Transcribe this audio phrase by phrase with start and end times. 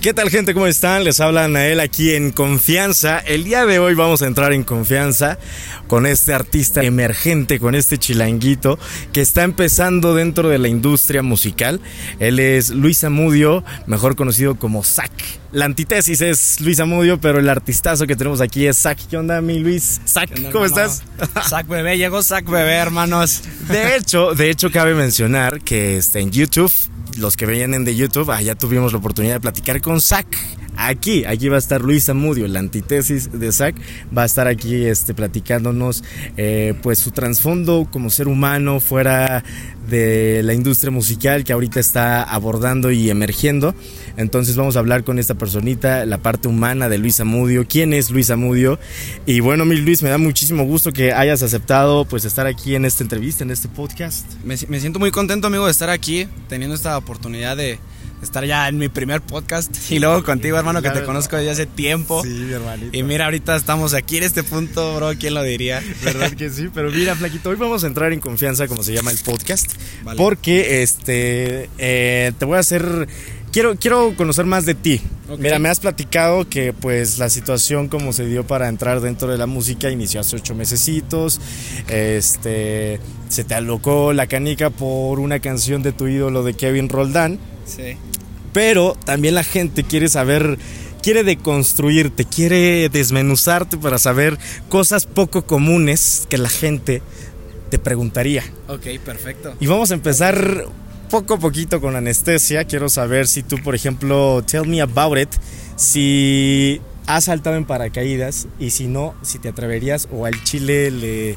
[0.00, 0.54] ¿Qué tal gente?
[0.54, 1.02] ¿Cómo están?
[1.02, 3.18] Les habla Nael aquí en Confianza.
[3.18, 5.40] El día de hoy vamos a entrar en confianza
[5.88, 8.78] con este artista emergente, con este chilanguito
[9.12, 11.80] que está empezando dentro de la industria musical.
[12.20, 15.10] Él es Luis Amudio, mejor conocido como Zack.
[15.50, 19.00] La antítesis es Luis Amudio, pero el artistazo que tenemos aquí es Zack.
[19.10, 20.00] ¿Qué onda, mi Luis?
[20.06, 21.02] Zack, ¿cómo estás?
[21.48, 23.42] Zack Bebé, llegó Zack Bebé, hermanos.
[23.68, 26.70] De hecho, de hecho cabe mencionar que está en YouTube
[27.18, 30.26] los que vienen de YouTube, allá tuvimos la oportunidad de platicar con Zach.
[30.80, 33.74] Aquí, aquí va a estar Luis Amudio, la antítesis de Zach,
[34.16, 36.04] va a estar aquí este, platicándonos
[36.36, 39.42] eh, pues su trasfondo como ser humano fuera
[39.88, 43.74] de la industria musical que ahorita está abordando y emergiendo.
[44.16, 48.10] Entonces vamos a hablar con esta personita, la parte humana de Luis Amudio, quién es
[48.10, 48.78] Luis Amudio.
[49.26, 52.84] Y bueno, mi Luis, me da muchísimo gusto que hayas aceptado pues estar aquí en
[52.84, 54.26] esta entrevista, en este podcast.
[54.44, 57.80] Me siento muy contento, amigo, de estar aquí, teniendo esta oportunidad de
[58.22, 61.66] estar ya en mi primer podcast y luego contigo, hermano, que te conozco desde hace
[61.66, 62.22] tiempo.
[62.22, 62.96] Sí, mi hermanito.
[62.96, 65.82] Y mira, ahorita estamos aquí en este punto, bro, ¿quién lo diría?
[66.02, 66.68] ¿Verdad que sí?
[66.72, 69.70] Pero mira, Flaquito, hoy vamos a entrar en confianza, como se llama el podcast,
[70.16, 73.08] porque este, eh, te voy a hacer...
[73.50, 75.00] Quiero, quiero conocer más de ti.
[75.38, 79.38] Mira, me has platicado que pues la situación como se dio para entrar dentro de
[79.38, 81.40] la música inició hace ocho mesecitos.
[81.88, 87.38] Este, se te alocó la canica por una canción de tu ídolo de Kevin Roldán.
[87.68, 87.96] Sí.
[88.52, 90.58] Pero también la gente quiere saber,
[91.02, 94.38] quiere deconstruirte, quiere desmenuzarte para saber
[94.68, 97.02] cosas poco comunes que la gente
[97.70, 98.42] te preguntaría.
[98.68, 99.54] Ok, perfecto.
[99.60, 100.64] Y vamos a empezar
[101.10, 102.64] poco a poquito con anestesia.
[102.64, 105.28] Quiero saber si tú, por ejemplo, tell me about it,
[105.76, 111.36] si has saltado en paracaídas y si no, si te atreverías o al chile le,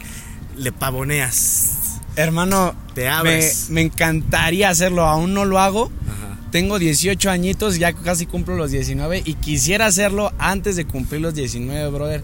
[0.58, 2.00] le pavoneas.
[2.18, 3.70] Hermano, Te me, abres.
[3.70, 5.90] me encantaría hacerlo, aún no lo hago.
[6.08, 6.21] Ajá.
[6.52, 11.34] Tengo 18 añitos, ya casi cumplo los 19 y quisiera hacerlo antes de cumplir los
[11.34, 12.24] 19, brother.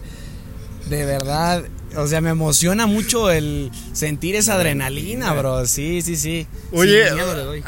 [0.90, 1.64] De verdad,
[1.96, 5.66] o sea, me emociona mucho el sentir esa adrenalina, bro.
[5.66, 6.46] Sí, sí, sí.
[6.72, 7.04] Oye,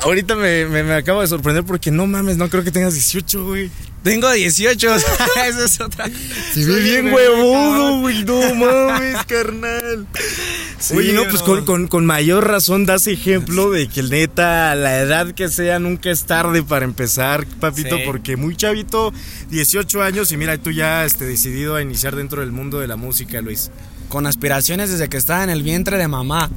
[0.03, 3.44] ahorita me, me, me acabo de sorprender porque no mames, no creo que tengas 18,
[3.44, 3.70] güey.
[4.03, 4.94] Tengo 18,
[5.47, 6.09] esa es otra.
[6.55, 8.25] Se ve bien huevudo, güey.
[8.25, 10.06] No mames, carnal.
[10.78, 14.75] Sí, Oye, no, pues con, con- con mayor razón das ejemplo de que neta, a
[14.75, 18.03] la edad que sea, nunca es tarde para empezar, papito, Sí.
[18.06, 19.12] porque muy chavito,
[19.50, 22.97] 18 años, y mira, tú ya este, decidido a iniciar dentro del mundo de la
[22.97, 23.71] música, Luis.
[24.10, 26.50] Con aspiraciones desde que estaba en el vientre de mamá.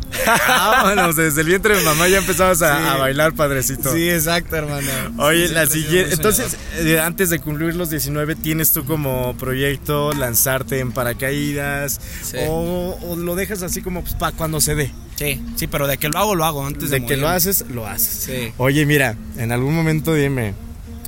[0.47, 2.88] Vámonos, desde el vientre de mamá ya empezabas a, Sí.
[2.90, 3.94] a bailar, padrecito.
[3.94, 4.90] Sí, exacto, hermano.
[5.19, 6.16] Oye, Sí, la siguiente.
[6.16, 12.02] Entonces, eh, antes de cumplir los 19, ¿tienes tú como proyecto lanzarte en paracaídas?
[12.24, 12.38] Sí.
[12.50, 14.92] O, o lo dejas así como pues, para cuando se dé?
[15.16, 17.66] Sí, sí, pero de que lo hago, lo hago antes de, De que lo haces,
[17.69, 18.08] lo haces.
[18.25, 18.52] Sí.
[18.58, 20.56] Oye, mira, en algún momento dime,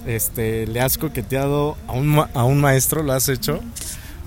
[0.06, 3.02] este, ¿le has coqueteado a un, ma- a un maestro?
[3.02, 3.62] ¿Lo has hecho?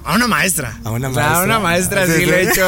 [0.08, 0.74] A una maestra.
[0.84, 1.40] A una O sea, maestra.
[1.40, 2.26] A una maestra Sí, sí, sí.
[2.26, 2.66] le he hecho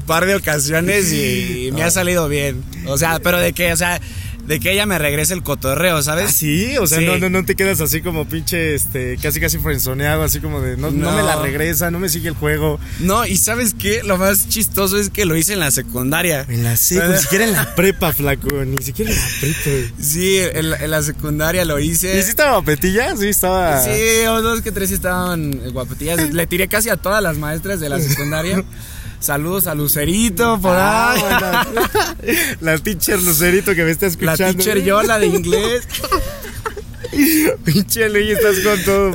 [0.00, 2.64] un par de ocasiones y me ha salido bien.
[2.86, 4.00] O sea, pero de que, o sea,
[4.46, 6.30] de que ella me regrese el cotorreo, ¿sabes?
[6.30, 6.76] ¿Ah, sí?
[6.78, 7.04] O sea, Sí.
[7.06, 10.76] No, no, no te quedas así como pinche, este, casi casi frenzoneado, así como de,
[10.76, 11.10] no, no.
[11.10, 11.16] No.
[11.16, 12.80] me la regresa, no me sigue el juego.
[13.00, 14.02] No, y ¿sabes qué?
[14.02, 16.44] Lo más chistoso es que lo hice en la secundaria.
[16.48, 19.94] En la seco, ni siquiera en la prepa, flaco, ni siquiera en la prepa.
[20.02, 22.18] Sí, en, la- en la secundaria lo hice.
[22.18, 23.16] ¿Y si estaba guapetilla?
[23.16, 23.80] Sí, estaba.
[23.84, 26.32] Sí, o dos que tres sí estaban guapetillas.
[26.32, 28.62] Le tiré casi a todas las maestras de la secundaria.
[29.22, 31.20] Saludos a Lucerito por Ah, ahí.
[31.20, 31.80] bueno.
[32.60, 34.54] La teacher Lucerito que me está La escuchando.
[34.64, 35.86] teacher yo, la de inglés.
[37.64, 39.12] Pinche Luis, estás con todo.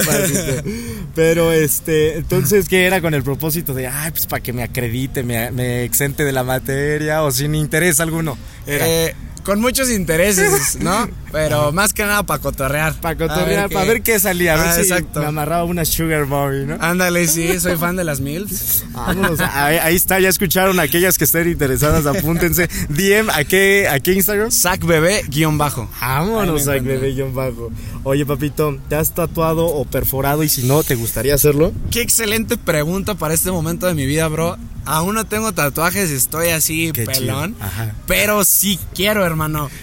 [1.16, 5.24] Pero este, entonces, ¿qué era con el propósito de, ay, pues para que me acredite,
[5.24, 8.38] me, me exente de la materia o sin interés alguno?
[8.68, 8.86] Era.
[8.88, 9.16] Eh,
[9.48, 11.08] con muchos intereses, ¿no?
[11.32, 12.96] Pero más que nada para cotorrear.
[13.00, 15.22] para cotorrear, para ver qué salía, a ver Ah, si exacto.
[15.22, 16.78] me amarraba una sugar mommy, ¿no?
[16.82, 18.84] Ándale, sí, soy fan de las MILFs.
[18.92, 22.68] Vámonos, ahí, ahí está, ya escucharon aquellas que estén interesadas, apúntense.
[22.90, 24.52] DM, ¿a qué, a qué Instagram?
[24.52, 25.90] Sac bebé guion bajo.
[26.02, 27.16] Vámonos, Ahí a me encuentran.
[27.16, 27.72] bebé bajo.
[28.04, 30.44] Oye, papito, ¿te has tatuado o perforado?
[30.44, 31.72] Y si no, ¿te gustaría hacerlo?
[31.90, 34.58] Qué excelente pregunta para este momento de mi vida, bro.
[34.86, 37.56] Aún no tengo tatuajes, estoy así Qué pelón.
[38.06, 39.37] Pero sí quiero, hermano.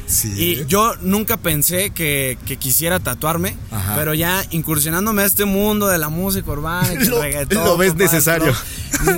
[0.06, 0.32] Sí.
[0.36, 3.56] Y yo nunca pensé que, que quisiera tatuarme.
[3.70, 3.94] Ajá.
[3.96, 7.94] Pero ya incursionándome a este mundo de la música urbana, y Lo- reggaetón, lo ves
[7.94, 8.52] necesario.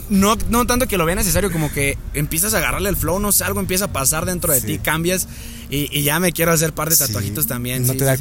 [0.09, 3.31] No, no tanto que lo vea necesario, como que empiezas a agarrarle el flow, no
[3.31, 4.67] sé, algo empieza a pasar dentro de Sí.
[4.67, 5.29] ti, cambias.
[5.71, 7.87] Y, y ya me quiero hacer par de tatuajitos también.
[7.87, 8.17] ¿No te da.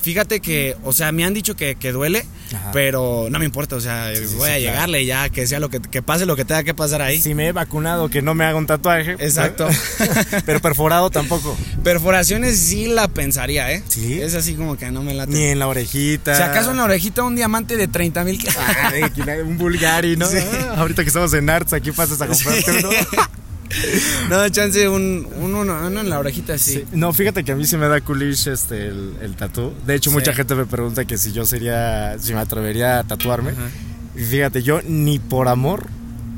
[0.00, 2.24] Fíjate que, o sea, me han dicho que, que duele,
[2.54, 2.70] Ajá.
[2.72, 4.58] pero no me importa, o sea, Sí, sí, voy sí, a claro.
[4.60, 7.20] llegarle ya, que sea lo que, que pase lo que tenga que pasar ahí.
[7.20, 9.12] Si me he vacunado, que no me haga un tatuaje.
[9.12, 9.68] Exacto.
[10.46, 11.56] Pero perforado tampoco.
[11.82, 13.82] Perforaciones sí la pensaría, ¿eh?
[13.88, 14.20] ¿Sí?
[14.20, 15.32] Es así como que no me late.
[15.32, 16.34] Ni en la orejita.
[16.36, 18.38] Si acaso en la orejita un diamante de 30 mil.
[18.82, 19.02] Ay,
[19.44, 20.26] un Bulgari, ¿no?
[20.38, 22.90] Ah, Ahorita que estamos en Arts, aquí pasas a comprarte uno.
[24.30, 26.72] no, chance, un, un- uno, uno en la orejita sí.
[26.74, 26.84] Sí.
[26.92, 29.72] No, fíjate que a mí se me da coolish este, el, el tatú.
[29.86, 30.16] De hecho, Sí.
[30.16, 33.50] mucha gente me pregunta que si yo sería, si me atrevería a tatuarme.
[33.50, 33.68] Ajá.
[34.16, 35.86] Y fíjate, yo ni por amor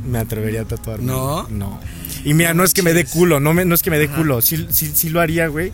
[0.07, 1.05] me atrevería a tatuarme.
[1.07, 1.47] ¿No?
[1.49, 1.81] No.
[2.25, 4.09] Y mira, no es que me dé culo, no, me, no es que me dé
[4.09, 4.43] culo.
[4.43, 5.73] Sí, sí, sí lo haría, güey.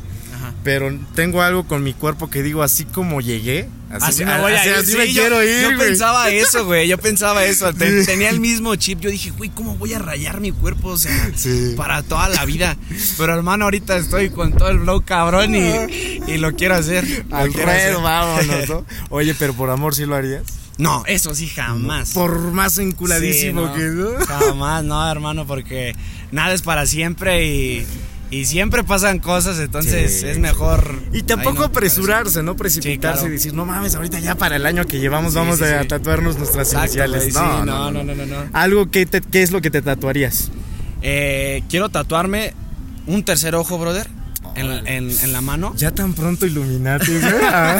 [0.49, 0.55] Ajá.
[0.65, 4.53] Pero tengo algo con mi cuerpo que digo, así como llegué, así, Así me voy
[4.53, 4.75] a así- ir.
[4.75, 5.89] así Sí, me yo, quiero ir, Yo güey.
[5.89, 6.89] pensaba eso, güey.
[6.89, 7.73] Yo pensaba eso.
[7.75, 9.01] Tenía el mismo chip.
[9.01, 10.89] Yo dije, güey, ¿cómo voy a rayar mi cuerpo?
[10.89, 11.75] O sea, Sí.
[11.77, 12.77] para toda la vida.
[13.19, 15.61] Pero hermano, ahorita estoy con todo el flow cabrón y,
[16.27, 17.25] y lo quiero hacer.
[17.31, 18.87] Al ruedo, vámonos, ¿no?
[19.11, 20.43] Oye, pero por amor sí lo harías.
[20.79, 22.11] No, eso sí, jamás.
[22.11, 23.83] Por más enculadísimo Sí, no, que
[24.19, 24.27] ¿no?
[24.27, 25.97] Jamás, no, hermano, porque
[26.33, 27.87] nada es para siempre y,
[28.31, 30.26] y siempre pasan cosas, entonces Sí.
[30.28, 31.00] es mejor.
[31.12, 32.56] Y tampoco no apresurarse, ¿no?
[32.56, 33.28] Precipitarse Sí, claro.
[33.28, 35.82] y decir, no mames, ahorita ya para el año que llevamos Sí, vamos sí, a
[35.82, 35.88] sí.
[35.88, 37.34] tatuarnos nuestras Exacto, iniciales.
[37.34, 38.37] no, no, no, no, no, no.
[38.52, 40.50] Algo que te- ¿qué es lo que te tatuarías?
[41.02, 42.52] Eh, quiero tatuarme
[43.06, 44.08] un tercer ojo, brother,
[44.56, 44.96] en, Órale.
[44.96, 45.73] en- en la mano.
[45.76, 46.46] Ya tan pronto.
[47.43, 47.78] Ah.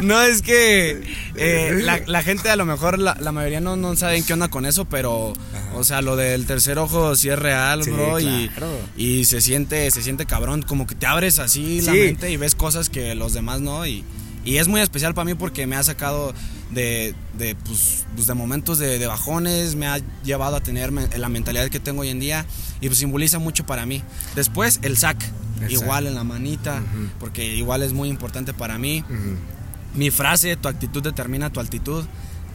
[0.00, 1.00] No, es que
[1.36, 4.48] eh, la, la gente a lo mejor, la, la mayoría no, no saben qué onda
[4.48, 5.32] con eso, pero,
[5.74, 8.70] o sea, lo del tercer ojo sí es real, Sí, bro, y, claro.
[8.96, 12.54] y se siente, se siente cabrón, como que te abres así la mente y ves
[12.54, 14.04] cosas que los demás no, y,
[14.44, 16.32] y es muy especial para mí porque me ha sacado
[16.70, 21.28] de, de, pues, pues, de momentos de, de bajones, me ha llevado a tener la
[21.28, 22.46] mentalidad que tengo hoy en día,
[22.80, 24.02] y pues simboliza mucho para mí.
[24.36, 25.16] Después, el sac,
[25.62, 26.10] El igual sac.
[26.10, 26.82] en la manita,
[27.18, 29.02] porque igual es muy importante para mí.
[29.94, 32.04] Mi frase, tu actitud determina tu altitud.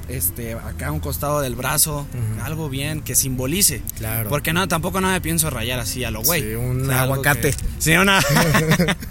[0.09, 2.05] Este, acá a un costado del brazo,
[2.43, 3.81] algo bien que simbolice.
[3.97, 4.27] Claro.
[4.27, 6.41] Porque no, tampoco no me pienso rayar así a lo güey.
[6.41, 7.51] Sí, un O sea, algo aguacate.
[7.51, 8.19] que- sí, una.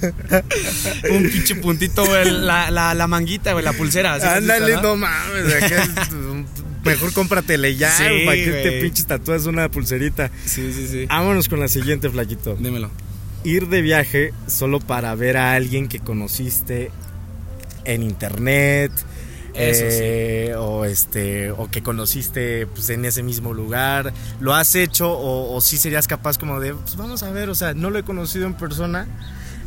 [1.10, 2.30] un pinche puntito, güey.
[2.30, 4.18] La, la, la manguita, güey, la pulsera.
[4.20, 4.96] ¿sí Ándale, no?
[4.96, 5.44] mames.
[6.84, 10.30] Mejor cómpratele ya, Sí, ¿para qué te pinches tatúas una pulserita?
[10.44, 11.06] Sí, sí, sí.
[11.06, 12.56] Vámonos con la siguiente, flaquito.
[12.56, 12.90] Dímelo.
[13.44, 16.90] Ir de viaje solo para ver a alguien que conociste
[17.84, 18.92] en internet.
[19.54, 25.12] Eso eh, o este o que conociste pues, en ese mismo lugar lo has hecho
[25.12, 27.98] o, o sí serías capaz como de pues vamos a ver o sea no lo
[27.98, 29.06] he conocido en persona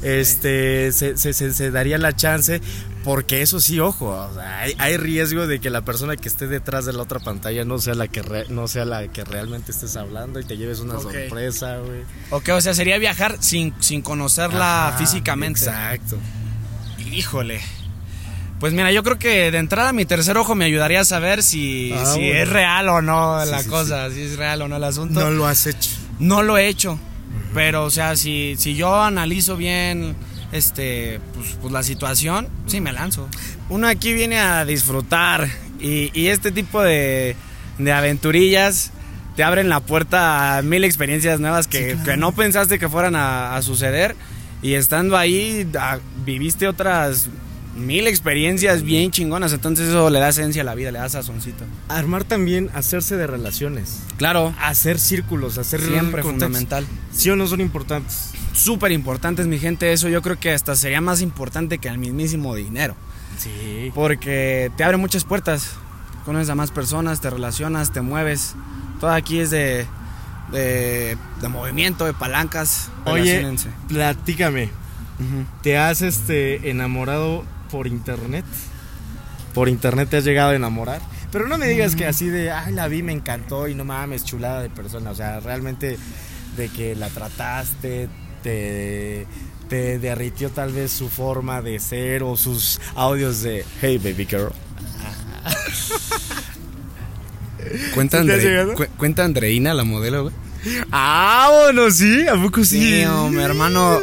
[0.02, 2.62] este se, se- se- se daría la chance
[3.04, 6.48] porque eso sí ojo o sea, hay, hay riesgo de que la persona que esté
[6.48, 9.72] detrás de la otra pantalla no sea la que re- no sea la que realmente
[9.72, 12.02] estés hablando y te lleves una sorpresa güey
[12.32, 15.60] Ok, o sea, sería viajar sin, sin conocerla Ajá, físicamente.
[15.60, 16.18] exacto
[17.12, 17.62] Híjole.
[18.60, 21.92] Pues mira, yo creo que de entrada mi tercer ojo me ayudaría a saber si,
[21.94, 22.36] Ah, si bueno.
[22.42, 25.20] es real o no Sí, la sí, cosa, si es real o no el asunto.
[25.20, 26.98] no lo has hecho No lo he hecho.
[27.54, 30.16] Pero, o sea, si, si yo analizo bien
[30.52, 33.28] este pues, pues la situación, sí me lanzo.
[33.70, 35.48] Uno aquí viene a disfrutar
[35.80, 37.36] y, y este tipo de,
[37.78, 38.92] de aventurillas
[39.36, 42.04] te abren la puerta a mil experiencias nuevas que, Sí, claro.
[42.06, 44.16] que no pensaste que fueran a, a suceder.
[44.62, 47.28] Y estando ahí, a- viviste otras
[47.76, 49.54] mil experiencias bien chingonas.
[49.54, 51.64] Entonces eso le da esencia a la vida, le da sazoncito.
[51.90, 56.86] armar también hacerse de relaciones Claro, hacer círculos hacer siempre fundamental.
[57.12, 59.92] sí o no son importantes súper importantes, mi gente.
[59.92, 62.96] Eso yo creo que hasta sería más importante que el mismísimo dinero.
[63.38, 65.72] sí Porque te abre muchas puertas.
[66.24, 68.56] Conoces a más personas, te relacionas, te mueves.
[69.00, 69.86] Todo aquí es de,
[70.52, 72.90] de, de movimiento, de palancas.
[73.06, 73.46] Oye,
[73.88, 74.70] platícame.
[75.62, 78.46] ¿te has este enamorado por internet?
[79.54, 81.02] ¿Por internet te has llegado a enamorar?
[81.32, 84.24] Pero no me digas que así de, ay, la vi, me encantó y no mames,
[84.26, 85.12] chulada de persona.
[85.12, 85.98] O sea, realmente
[86.58, 88.10] de que la trataste,
[88.44, 89.26] te,
[89.70, 94.52] te derritió tal vez su forma de ser o sus audios de, hey, baby girl.
[97.94, 100.36] Cuenta, ¿Sí te has Andre- cu- cuenta Andreina, la modelo, güey.
[100.92, 102.80] Ah, bueno, sí, ¿a poco sí?
[102.80, 104.00] Sí, mi hermano.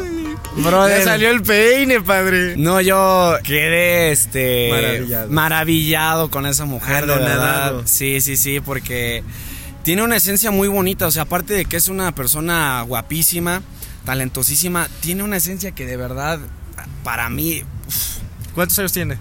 [0.55, 0.99] Brother.
[0.99, 2.55] Ya salió el peine, padre.
[2.57, 5.29] No, yo quedé este Maravillado.
[5.31, 7.81] maravillado con esa mujer, de verdad.
[7.85, 9.23] Sí, sí, sí, porque
[9.83, 13.61] tiene una esencia muy bonita, o sea, aparte de que es una persona guapísima,
[14.05, 16.39] talentosísima, tiene una esencia que de verdad
[17.03, 17.63] para mí,
[18.55, 19.17] ¿Cuántos años tiene?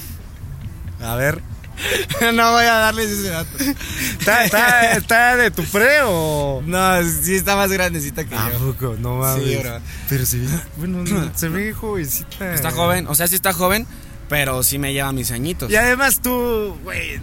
[1.02, 1.40] a ver,
[2.34, 3.58] no voy a darles ese dato.
[4.18, 6.62] ¿Está, está, está de tu pre o.?
[6.64, 8.58] No, sí está más grandecita que ¿A yo.
[8.72, 8.96] poco?
[8.98, 9.44] No mames.
[9.44, 9.78] Sí, bro.
[10.08, 10.46] Pero se ve.
[10.76, 12.54] Bueno, no, se ve jovencita.
[12.54, 13.86] Está joven, o sea, sí está joven,
[14.28, 15.70] pero sí me lleva mis añitos.
[15.70, 17.20] Y además tú, güey,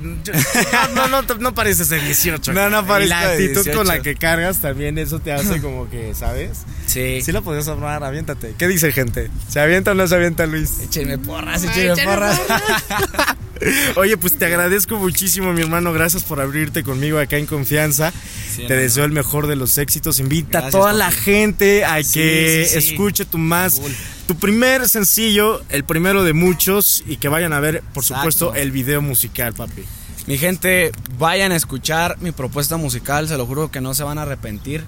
[0.96, 2.54] no, no, no, no pareces de 18.
[2.54, 3.78] No, no Y parezco La de actitud 18.
[3.78, 6.60] con la que cargas también eso te hace como que, ¿sabes?
[6.88, 7.22] Sí.
[7.22, 8.54] Sí lo podías hablar, aviéntate.
[8.58, 9.30] ¿Qué dice gente?
[9.50, 10.80] ¿Se avienta o no se avienta Luis?
[10.82, 12.40] Échenme porras, échenme porras.
[13.96, 15.94] Oye, pues te agradezco muchísimo, mi hermano.
[15.94, 18.12] Gracias por abrirte conmigo acá en confianza.
[18.56, 20.20] Sí, te deseo el mejor de los éxitos.
[20.20, 23.82] Invita a toda la gente a Sí, que sí, escuche tu más,
[24.28, 28.32] tu primer sencillo, el primero de muchos, y que vayan a ver, por Exacto.
[28.32, 29.84] supuesto, el video musical, papi.
[30.28, 34.18] Mi gente, vayan a escuchar mi propuesta musical, se lo juro que no se van
[34.18, 34.84] a arrepentir.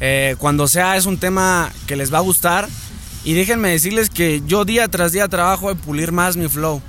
[0.00, 2.68] Eh, cuando sea es un tema que les va a gustar
[3.24, 6.82] y déjenme decirles que yo día tras día trabajo en pulir más mi flow.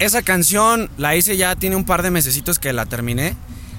[0.00, 3.36] Esa canción la hice ya, tiene un par de mesecitos que la terminé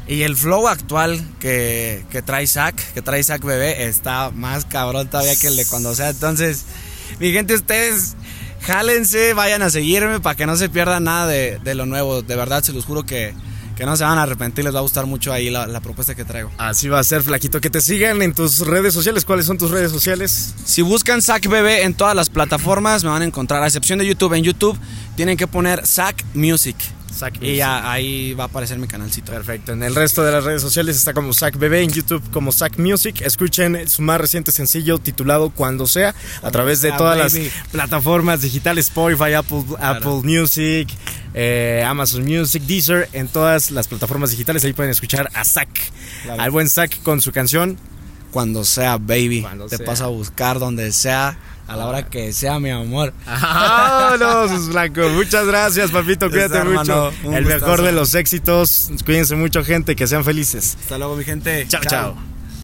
[0.08, 5.10] y el flow actual que, que trae Zack, que trae Zack Bebé, está más cabrón
[5.10, 6.10] todavía que el de cuando sea.
[6.10, 6.66] Entonces,
[7.20, 8.16] mi gente, ustedes
[8.62, 12.22] jálense, vayan a seguirme para que no se pierdan nada de, de lo nuevo.
[12.22, 13.34] De verdad, se los juro que,
[13.82, 16.14] que no se van a arrepentir, les va a gustar mucho ahí la, la propuesta
[16.14, 16.52] que traigo.
[16.60, 17.60] Así va a ser, Flaquito.
[17.60, 19.26] Que te sigan en tus redes sociales.
[19.26, 20.54] ¿Cuáles son tus redes sociales?
[20.66, 24.06] Si buscan Zack Bebé en todas las plataformas, me van a encontrar, a excepción de
[24.06, 24.34] YouTube.
[24.36, 24.78] En YouTube
[25.16, 26.76] tienen que poner Zack Music.
[27.12, 29.32] Zack Y ya ahí va a aparecer mi canalcito.
[29.32, 29.72] Perfecto.
[29.72, 32.78] En el resto de las redes sociales está como Zack Bebé, en YouTube como Zack
[32.78, 33.22] Music.
[33.22, 37.36] Escuchen su más reciente sencillo titulado Cuando sea a través de sea, todas las
[37.72, 40.88] plataformas digitales Spotify, Apple, Apple Music,
[41.34, 44.64] eh, Amazon Music, Deezer, en todas las plataformas digitales.
[44.66, 45.70] Ahí pueden escuchar a Zack,
[46.24, 46.42] Claro.
[46.42, 47.78] al buen Zack con su canción.
[48.32, 49.42] Cuando sea, baby.
[49.42, 49.86] Cuando Te sea.
[49.86, 53.14] paso a buscar donde sea, a la hora que sea, mi amor.
[53.26, 55.10] ¡Vámonos, Blanco!
[55.10, 56.30] Muchas gracias, papito.
[56.30, 57.10] Cuídate Está, mucho.
[57.26, 57.84] El mejor gustazo.
[57.84, 58.90] de los éxitos.
[59.06, 59.96] Cuídense mucho, gente.
[59.98, 60.78] Que sean felices.
[60.82, 61.66] Hasta luego, mi gente.
[61.68, 61.82] chao.
[61.88, 62.31] chao.